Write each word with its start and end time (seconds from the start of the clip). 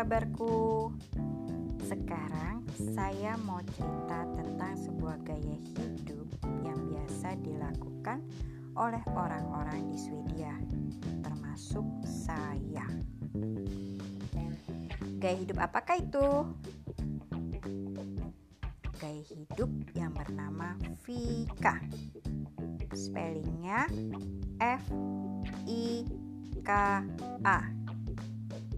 kabarku? 0.00 0.88
Sekarang 1.84 2.64
saya 2.96 3.36
mau 3.44 3.60
cerita 3.76 4.24
tentang 4.32 4.72
sebuah 4.80 5.20
gaya 5.28 5.60
hidup 5.76 6.24
yang 6.64 6.80
biasa 6.88 7.36
dilakukan 7.44 8.24
oleh 8.80 9.04
orang-orang 9.12 9.92
di 9.92 10.00
Swedia, 10.00 10.56
termasuk 11.20 11.84
saya. 12.08 12.88
Gaya 15.20 15.36
hidup 15.36 15.60
apakah 15.60 16.00
itu? 16.00 16.28
Gaya 18.96 19.20
hidup 19.28 19.68
yang 19.92 20.16
bernama 20.16 20.80
Vika. 21.04 21.76
Spellingnya 22.96 23.84
F 24.64 24.88
I 25.68 26.08
K 26.64 26.70
A 27.44 27.79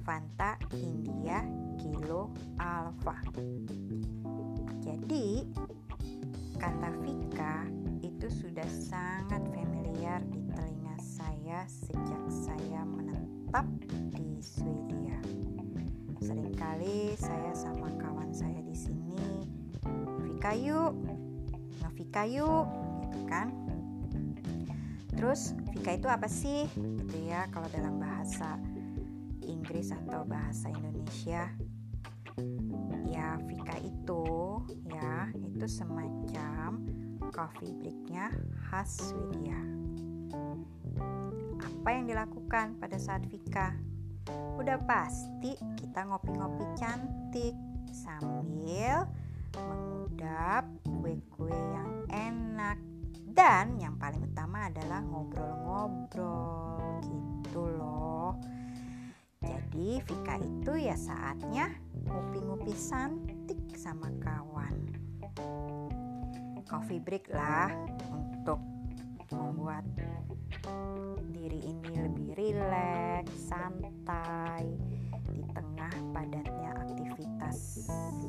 Fanta 0.03 0.59
India 0.75 1.47
Kilo 1.79 2.35
Alpha. 2.59 3.23
Jadi 4.83 5.47
kata 6.59 6.91
Vika 7.07 7.71
itu 8.03 8.27
sudah 8.27 8.67
sangat 8.67 9.43
familiar 9.55 10.19
di 10.27 10.43
telinga 10.51 10.99
saya 10.99 11.63
sejak 11.71 12.23
saya 12.31 12.83
menetap 12.83 13.67
di 14.19 14.43
Swedia. 14.43 15.23
Seringkali 16.19 17.15
saya 17.19 17.55
sama 17.55 17.91
kawan 17.99 18.35
saya 18.35 18.59
di 18.63 18.75
sini, 18.75 19.47
Vika 20.27 20.55
yuk, 20.55 20.99
ngevika 21.83 22.27
yuk, 22.27 22.67
gitu 23.07 23.19
kan. 23.31 23.55
Terus 25.15 25.55
Vika 25.71 25.95
itu 25.95 26.11
apa 26.11 26.27
sih? 26.27 26.67
Gitu 26.75 27.17
ya 27.31 27.47
kalau 27.55 27.71
dalam 27.71 28.03
bahasa 28.03 28.59
Inggris 29.47 29.91
atau 29.91 30.23
bahasa 30.27 30.71
Indonesia. 30.71 31.51
Ya 33.09 33.37
Vika 33.45 33.77
itu 33.83 34.25
ya 34.89 35.29
itu 35.37 35.67
semacam 35.69 36.81
coffee 37.33 37.77
breaknya 37.77 38.33
khas 38.69 39.13
Swedia. 39.13 39.61
Apa 41.61 41.89
yang 41.93 42.09
dilakukan 42.09 42.81
pada 42.81 42.97
saat 42.97 43.27
Vika? 43.29 43.77
Udah 44.57 44.79
pasti 44.87 45.59
kita 45.77 46.07
ngopi-ngopi 46.09 46.65
cantik 46.79 47.57
sambil 47.91 49.05
mengudap 49.59 50.65
kue-kue 50.87 51.53
yang 51.53 51.93
enak. 52.09 52.79
Dan 53.33 53.81
yang 53.81 53.97
paling 53.97 54.25
utama 54.29 54.69
adalah 54.69 55.01
ngobrol-ngobrol 55.05 57.01
gitu 57.05 57.65
loh 57.81 58.37
jadi 59.43 59.99
Vika 60.07 60.37
itu 60.39 60.73
ya 60.79 60.95
saatnya 60.95 61.75
ngupi-ngupi 62.07 62.75
santik 62.77 63.59
sama 63.75 64.07
kawan. 64.23 64.75
Coffee 66.71 67.03
break 67.03 67.29
lah 67.35 67.69
untuk 68.15 68.63
membuat 69.35 69.85
diri 71.35 71.61
ini 71.65 71.93
lebih 71.99 72.29
rileks, 72.39 73.35
santai 73.51 74.71
di 75.33 75.43
tengah 75.53 75.95
padatnya 76.15 76.71
aktivitas 76.87 77.91
di 78.23 78.29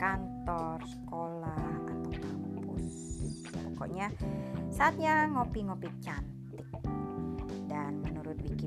kantor, 0.00 0.80
sekolah 0.86 1.70
atau 1.92 2.10
kampus. 2.14 2.96
Pokoknya 3.52 4.08
saatnya 4.72 5.28
ngopi-ngopi 5.28 5.90
cantik 6.00 6.37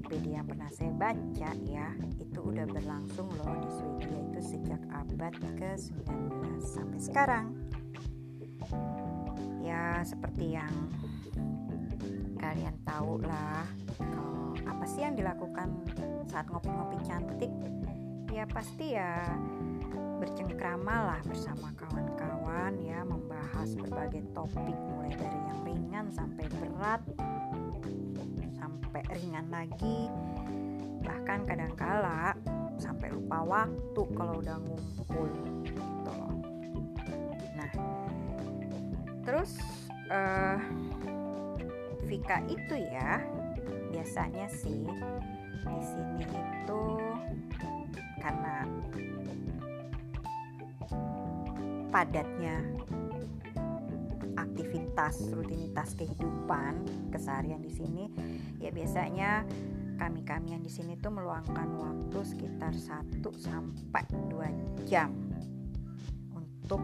Wikipedia 0.02 0.42
yang 0.42 0.50
pernah 0.50 0.72
saya 0.74 0.90
baca 0.98 1.52
ya 1.62 1.94
itu 2.18 2.40
udah 2.42 2.66
berlangsung 2.66 3.30
loh 3.38 3.54
di 3.62 3.70
Swedia 3.70 4.18
itu 4.34 4.40
sejak 4.42 4.82
abad 4.90 5.30
ke-19 5.62 6.58
sampai 6.58 6.98
sekarang. 6.98 7.46
Ya 9.62 10.02
seperti 10.02 10.58
yang 10.58 10.74
kalian 12.42 12.74
tahu 12.82 13.22
lah 13.22 13.62
kalau 14.02 14.58
apa 14.66 14.90
sih 14.90 15.06
yang 15.06 15.14
dilakukan 15.14 15.70
saat 16.26 16.50
ngopi-ngopi 16.50 16.98
cantik? 17.06 17.54
Ya 18.34 18.50
pasti 18.50 18.98
ya 18.98 19.22
bercengkrama 20.18 21.14
lah 21.14 21.22
bersama 21.30 21.78
kawan-kawan 21.78 22.74
ya 22.82 23.06
membahas 23.06 23.78
berbagai 23.78 24.26
topik 24.34 24.78
mulai 24.98 25.14
dari 25.14 25.40
yang 25.46 25.62
ringan 25.62 26.06
sampai 26.10 26.50
berat 26.58 27.06
sampai 29.02 29.18
ringan 29.18 29.48
lagi. 29.50 30.00
Bahkan 31.02 31.50
kadangkala 31.50 32.38
sampai 32.78 33.10
lupa 33.10 33.42
waktu 33.42 34.02
kalau 34.14 34.38
udah 34.38 34.62
ngumpul 34.62 35.26
gitu. 35.66 36.22
Nah 37.58 37.72
terus 39.26 39.58
uh, 40.14 40.62
Vika 42.06 42.46
itu 42.46 42.78
ya 42.78 43.26
biasanya 43.90 44.46
sih 44.54 44.86
di 45.66 45.82
sini 45.82 46.22
itu 46.22 46.86
karena 48.22 48.70
padatnya 51.90 52.62
aktivitas 54.92 55.24
rutinitas 55.32 55.96
kehidupan 55.96 56.84
keseharian 57.16 57.64
di 57.64 57.72
sini 57.72 58.12
ya 58.60 58.76
biasanya 58.76 59.48
kami-kami 59.96 60.52
yang 60.52 60.60
di 60.60 60.68
sini 60.68 61.00
tuh 61.00 61.16
meluangkan 61.16 61.80
waktu 61.80 62.20
sekitar 62.28 62.76
1 62.76 63.24
sampai 63.40 64.04
2 64.12 64.92
jam 64.92 65.16
untuk 66.36 66.84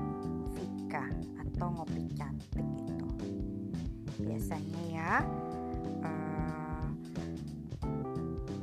fika 0.56 1.12
atau 1.36 1.68
ngopi 1.68 2.08
cantik 2.16 2.64
itu. 2.64 3.08
Biasanya 4.24 4.82
ya 4.88 5.14
uh, 6.08 6.88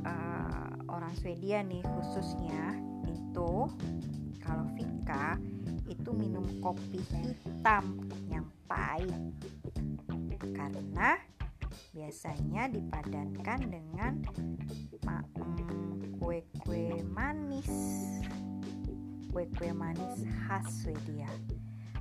uh, 0.09 0.69
orang 0.89 1.13
Swedia 1.21 1.61
nih 1.61 1.85
khususnya 1.85 2.81
itu 3.05 3.69
kalau 4.41 4.65
fika 4.73 5.37
itu 5.85 6.09
minum 6.17 6.49
kopi 6.65 6.97
hitam 7.13 8.01
yang 8.25 8.54
pahit. 8.65 9.33
Karena 10.53 11.17
biasanya 11.95 12.67
dipadankan 12.69 13.59
dengan 13.71 14.13
kue-kue 16.19 17.05
manis. 17.09 17.71
Kue-kue 19.31 19.71
manis 19.71 20.25
khas 20.45 20.65
Swedia. 20.83 21.29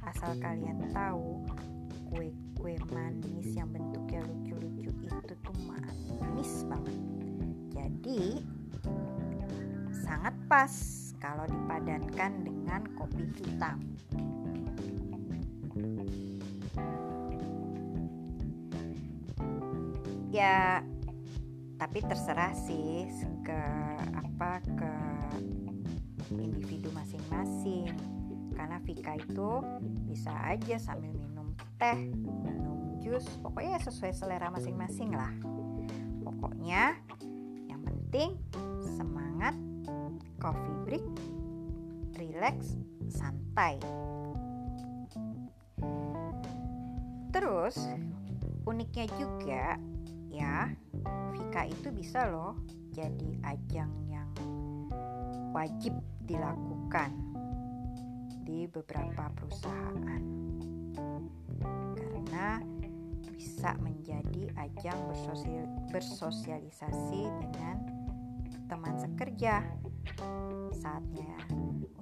Asal 0.04 0.36
kalian 0.42 0.92
tahu 0.92 1.44
kue-kue 2.12 2.76
manis 2.92 3.48
yang 3.56 3.70
bentuknya 3.72 4.20
lucu-lucu 4.26 4.90
itu 4.92 5.34
tuh 5.42 5.56
manis 5.66 6.62
banget. 6.68 6.96
Jadi 7.74 8.22
sangat 10.04 10.34
pas 10.46 10.72
kalau 11.18 11.48
dipadankan 11.48 12.32
dengan 12.44 12.82
kopi 13.00 13.24
hitam 13.40 13.80
ya 20.34 20.82
tapi 21.78 22.02
terserah 22.02 22.50
sih 22.58 23.06
ke 23.46 23.60
apa 24.18 24.58
ke 24.66 24.92
individu 26.34 26.90
masing-masing. 26.90 27.94
Karena 28.54 28.82
Vika 28.82 29.14
itu 29.14 29.62
bisa 30.10 30.34
aja 30.42 30.74
sambil 30.78 31.14
minum 31.14 31.54
teh 31.78 31.98
minum 32.18 32.98
jus 32.98 33.22
pokoknya 33.46 33.78
sesuai 33.78 34.10
selera 34.10 34.50
masing-masing 34.50 35.14
lah. 35.14 35.30
Pokoknya 36.26 36.98
yang 37.70 37.82
penting 37.86 38.34
semangat 38.82 39.54
coffee 40.42 40.78
break 40.82 41.06
relax 42.18 42.74
santai. 43.06 43.78
Terus 47.30 47.78
uniknya 48.66 49.06
juga 49.14 49.78
ya 50.34 50.74
Vika 51.30 51.70
itu 51.70 51.94
bisa 51.94 52.26
loh 52.26 52.58
jadi 52.90 53.30
ajang 53.46 53.90
yang 54.10 54.30
wajib 55.54 55.94
dilakukan 56.26 57.14
di 58.44 58.68
beberapa 58.68 59.32
perusahaan. 59.38 60.22
Karena 61.94 62.60
bisa 63.34 63.72
menjadi 63.80 64.52
ajang 64.58 64.98
bersosial, 65.08 65.66
bersosialisasi 65.90 67.22
dengan 67.40 67.76
teman 68.68 68.94
sekerja 69.00 69.64
saatnya 70.74 71.34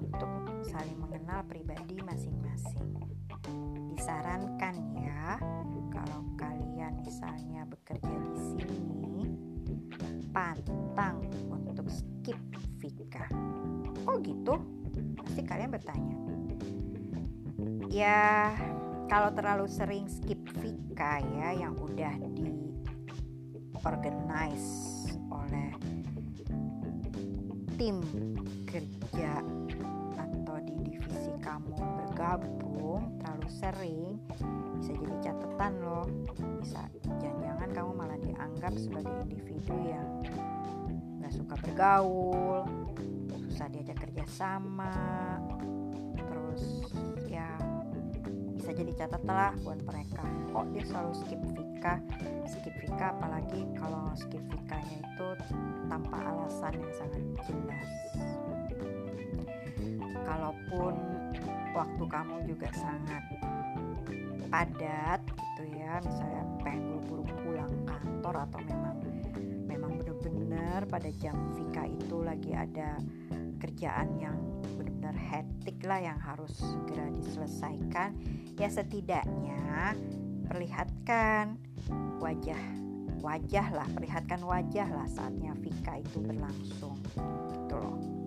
untuk 0.00 0.30
saling 0.66 0.98
mengenal 0.98 1.46
pribadi 1.46 2.00
masing-masing 2.02 2.90
disarankan 3.92 4.74
ya 4.98 5.36
kalau 5.92 6.24
kalian 6.40 6.98
misalnya 7.04 7.68
bekerja 7.68 8.10
di 8.10 8.34
sini 8.40 9.16
pantang 10.32 11.28
untuk 11.52 11.86
skip 11.92 12.40
Vika. 12.80 13.28
Kok 14.02 14.18
gitu? 14.24 14.54
Pasti 15.20 15.40
kalian 15.44 15.70
bertanya. 15.70 16.16
Ya 17.92 18.50
kalau 19.06 19.30
terlalu 19.36 19.68
sering 19.68 20.08
skip 20.08 20.40
Vika 20.58 21.20
ya 21.36 21.52
yang 21.52 21.76
udah 21.76 22.16
di 22.32 22.48
organize 23.84 24.70
oleh 25.28 25.70
tim 27.76 28.00
kerja 28.64 29.44
atau 30.16 30.56
di 30.64 30.74
divisi 30.80 31.32
kamu 31.44 31.76
bergabung 31.76 32.71
sering 33.48 34.18
bisa 34.78 34.92
jadi 34.94 35.16
catatan 35.30 35.72
loh. 35.82 36.06
Bisa 36.60 36.82
jangan-jangan 37.22 37.68
kamu 37.74 37.90
malah 37.94 38.18
dianggap 38.20 38.74
sebagai 38.78 39.14
individu 39.26 39.74
yang 39.86 40.08
gak 41.22 41.32
suka 41.34 41.54
bergaul 41.62 42.66
susah 43.52 43.68
diajak 43.68 44.00
kerja 44.00 44.24
sama 44.32 44.96
terus 46.16 46.88
ya 47.28 47.52
bisa 48.56 48.72
jadi 48.72 48.92
catatan 49.04 49.28
lah 49.28 49.52
buat 49.60 49.78
mereka. 49.84 50.24
Kok 50.50 50.72
dia 50.72 50.82
selalu 50.88 51.12
skip 51.14 51.40
Vika? 51.52 52.00
Skip 52.48 52.74
Vika 52.80 53.12
apalagi 53.12 53.68
kalau 53.76 54.08
skip 54.16 54.40
Vikanya 54.48 54.98
itu 55.04 55.28
tanpa 55.86 56.16
alasan 56.32 56.74
yang 56.80 56.94
sangat 56.96 57.22
jelas. 57.44 57.90
Kalaupun 60.24 60.94
waktu 61.72 62.04
kamu 62.04 62.36
juga 62.48 62.68
sangat 62.76 63.24
padat 64.52 65.20
gitu 65.24 65.62
ya. 65.72 65.98
Misalnya 66.04 66.44
pengen 66.60 67.00
buru-buru 67.08 67.24
pulang 67.42 67.72
kantor 67.88 68.48
atau 68.48 68.60
memang 68.64 68.96
memang 69.64 69.92
benar-benar 69.96 70.84
pada 70.86 71.08
jam 71.16 71.34
Vika 71.56 71.88
itu 71.88 72.16
lagi 72.20 72.52
ada 72.52 73.00
kerjaan 73.58 74.20
yang 74.20 74.36
benar-benar 74.76 75.16
hektik 75.16 75.80
lah 75.88 76.00
yang 76.00 76.20
harus 76.20 76.52
segera 76.52 77.08
diselesaikan. 77.16 78.14
Ya 78.60 78.68
setidaknya 78.68 79.96
perlihatkan 80.46 81.56
wajah 82.20 82.60
wajah 83.22 83.66
lah 83.70 83.86
perlihatkan 83.94 84.42
wajah 84.42 84.88
lah 84.90 85.06
saatnya 85.06 85.54
Vika 85.62 86.02
itu 86.02 86.18
berlangsung 86.18 86.98
gitu 87.54 87.74
loh 87.78 88.21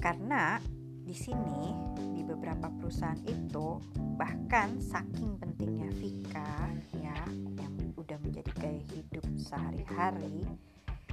karena 0.00 0.56
di 1.04 1.12
sini 1.12 1.76
di 2.16 2.24
beberapa 2.24 2.72
perusahaan 2.72 3.20
itu 3.28 3.76
bahkan 4.16 4.80
saking 4.80 5.36
pentingnya 5.36 5.92
Vika 6.00 6.72
ya 6.96 7.20
yang 7.60 7.74
udah 8.00 8.16
menjadi 8.24 8.50
gaya 8.56 8.82
hidup 8.96 9.24
sehari-hari 9.36 10.48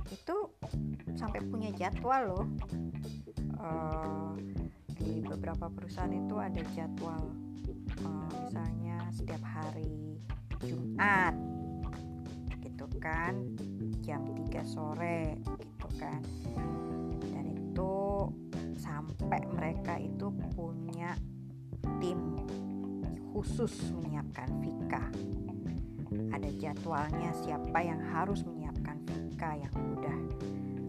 itu 0.07 0.38
sampai 1.19 1.44
punya 1.44 1.68
jadwal 1.75 2.22
loh. 2.31 2.48
Uh, 3.57 4.31
di 4.98 5.19
beberapa 5.19 5.68
perusahaan 5.68 6.13
itu 6.13 6.36
ada 6.40 6.62
jadwal 6.74 7.22
uh, 8.06 8.30
misalnya 8.45 8.98
setiap 9.13 9.42
hari 9.45 10.18
Jumat 10.62 11.36
gitu 12.66 12.86
kan 12.98 13.33
jam 14.01 14.25
3 14.25 14.62
sore 14.66 15.38
gitu 15.45 15.88
kan 16.01 16.22
sampai 19.18 19.42
mereka 19.50 19.98
itu 19.98 20.30
punya 20.54 21.18
tim 21.98 22.38
khusus 23.34 23.74
menyiapkan 23.94 24.50
Vika. 24.62 25.04
Ada 26.34 26.50
jadwalnya 26.58 27.34
siapa 27.44 27.80
yang 27.84 28.00
harus 28.14 28.46
menyiapkan 28.48 28.98
Vika 29.06 29.58
yang 29.58 29.74
udah 29.98 30.18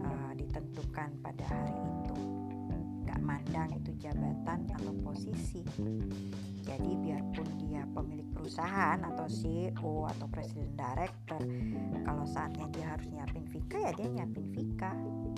uh, 0.05 0.31
ditentukan 0.37 1.09
pada 1.19 1.45
hari 1.45 1.77
itu. 1.77 2.17
Gak 3.05 3.19
mandang 3.21 3.69
itu 3.75 3.91
jabatan 3.97 4.65
atau 4.65 4.93
posisi. 5.03 5.65
Jadi 6.63 6.91
biarpun 7.01 7.47
dia 7.57 7.85
pemilik 7.93 8.29
perusahaan 8.33 9.01
atau 9.03 9.25
CEO 9.25 10.05
atau 10.09 10.25
presiden 10.29 10.69
director 10.77 11.41
kalau 12.05 12.25
saatnya 12.29 12.69
dia 12.73 12.85
harus 12.93 13.09
nyiapin 13.09 13.45
Vika 13.49 13.77
ya 13.77 13.91
dia 13.93 14.07
nyiapin 14.09 14.49
gitu 14.53 15.28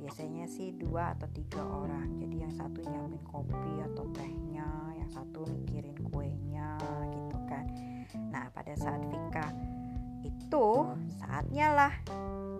biasanya 0.00 0.46
sih 0.50 0.74
dua 0.76 1.16
atau 1.16 1.28
tiga 1.32 1.62
orang. 1.62 2.18
Jadi 2.20 2.36
yang 2.44 2.52
satu 2.54 2.78
nyiapin 2.84 3.22
kopi 3.24 3.72
atau 3.92 4.04
tehnya 4.12 4.68
yang 4.96 5.10
satu 5.10 5.46
mikirin 5.48 5.96
kuenya 6.10 6.76
gitu 7.12 7.38
kan. 7.48 7.64
Nah 8.30 8.48
pada 8.52 8.74
saat 8.76 9.02
Vika 9.08 9.46
itu 10.20 10.66
saatnya 11.16 11.72
lah 11.72 11.94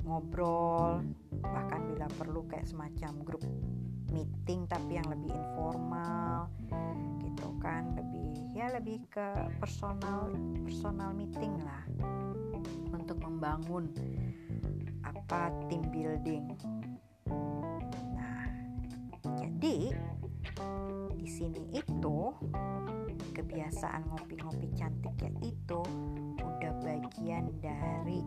ngobrol 0.01 1.05
bahkan 1.45 1.85
bila 1.93 2.09
perlu 2.17 2.41
kayak 2.49 2.65
semacam 2.65 3.13
grup 3.21 3.45
meeting 4.11 4.65
tapi 4.67 4.97
yang 4.97 5.09
lebih 5.09 5.31
informal 5.31 6.49
gitu 7.21 7.49
kan. 7.61 7.95
Lebih 7.95 8.57
ya 8.57 8.73
lebih 8.73 9.05
ke 9.13 9.27
personal 9.61 10.33
personal 10.65 11.13
meeting 11.13 11.61
lah. 11.63 11.85
Untuk 12.91 13.23
membangun 13.23 13.91
apa 15.01 15.51
team 15.71 15.83
building 15.91 16.53
jadi 19.61 19.93
di 21.21 21.29
sini 21.29 21.69
itu 21.77 22.33
kebiasaan 23.37 24.09
ngopi-ngopi 24.09 24.73
cantik 24.73 25.13
ya 25.21 25.29
itu 25.45 25.85
udah 26.41 26.73
bagian 26.81 27.45
dari 27.61 28.25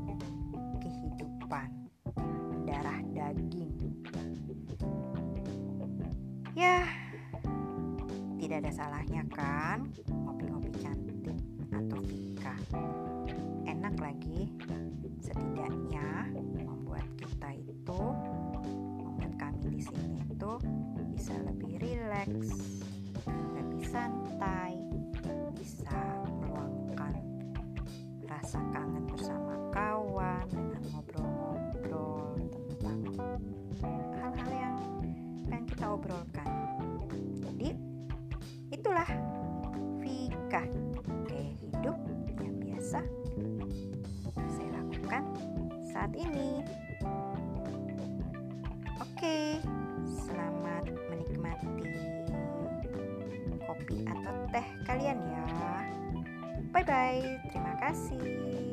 kehidupan 0.78 1.90
darah 2.70 3.02
daging. 3.18 3.74
Ya 6.54 6.86
tidak 8.38 8.70
ada 8.70 8.72
salahnya 8.78 9.26
kan 9.34 9.90
ngopi-ngopi 10.06 10.70
cantik 10.86 11.42
atau 11.74 11.98
fika. 12.06 12.54
Enak 13.66 13.98
lagi 13.98 14.54
setidaknya 15.18 16.03
rileks 22.24 22.80
lebih 23.28 23.84
santai. 23.88 24.80
Bisa 25.60 25.96
meluangkan 26.28 27.16
rasa 28.28 28.60
kangen 28.72 29.08
bersama 29.08 29.56
kawan 29.72 30.48
dengan 30.52 30.84
ngobrol-ngobrol 30.92 32.36
tentang 32.80 33.00
hal-hal 34.20 34.52
yang 34.52 34.76
pengen 35.48 35.66
kita 35.68 35.86
obrolkan. 35.88 36.50
Jadi 37.44 37.70
itulah 38.72 39.10
Vika 40.00 40.64
kayak 41.28 41.56
hidup 41.60 41.98
yang 42.40 42.56
biasa 42.60 43.00
saya 44.36 44.70
lakukan 44.80 45.24
saat 45.92 46.12
ini 46.16 46.64
kopi 53.74 54.06
atau 54.06 54.46
teh 54.54 54.68
kalian 54.86 55.18
ya. 55.18 55.44
Bye 56.70 56.86
bye 56.86 57.42
terima 57.50 57.74
kasih 57.82 58.73